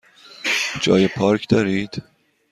[0.81, 2.03] جای پارک دارید؟